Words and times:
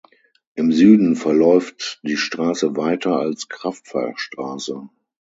Im 0.55 0.71
Süden 0.71 1.15
verläuft 1.15 1.99
die 2.01 2.17
Straße 2.17 2.75
weiter 2.75 3.17
als 3.19 3.49
Kraftfahrstraße. 3.49 4.89